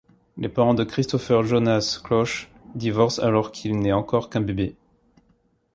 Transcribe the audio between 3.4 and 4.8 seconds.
qu'il n'est encore qu'un bébé.